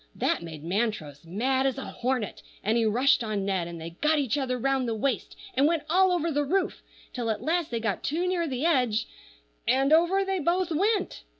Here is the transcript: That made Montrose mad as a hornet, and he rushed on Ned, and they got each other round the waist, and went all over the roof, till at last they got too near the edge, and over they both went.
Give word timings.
That 0.15 0.41
made 0.41 0.63
Montrose 0.63 1.23
mad 1.25 1.67
as 1.67 1.77
a 1.77 1.85
hornet, 1.85 2.41
and 2.63 2.75
he 2.75 2.85
rushed 2.87 3.23
on 3.23 3.45
Ned, 3.45 3.67
and 3.67 3.79
they 3.79 3.91
got 4.01 4.17
each 4.17 4.35
other 4.35 4.57
round 4.57 4.87
the 4.87 4.95
waist, 4.95 5.37
and 5.53 5.67
went 5.67 5.83
all 5.91 6.11
over 6.11 6.31
the 6.31 6.43
roof, 6.43 6.81
till 7.13 7.29
at 7.29 7.43
last 7.43 7.69
they 7.69 7.79
got 7.79 8.01
too 8.01 8.27
near 8.27 8.47
the 8.47 8.65
edge, 8.65 9.05
and 9.67 9.93
over 9.93 10.25
they 10.25 10.39
both 10.39 10.71
went. 10.71 11.21